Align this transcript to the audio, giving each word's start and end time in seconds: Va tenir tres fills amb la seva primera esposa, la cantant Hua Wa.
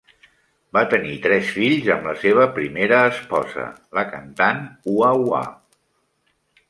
Va 0.75 0.81
tenir 0.93 1.17
tres 1.25 1.51
fills 1.57 1.89
amb 1.95 2.09
la 2.11 2.15
seva 2.23 2.47
primera 2.55 3.01
esposa, 3.11 3.67
la 3.99 4.07
cantant 4.15 4.65
Hua 4.95 5.13
Wa. 5.29 5.43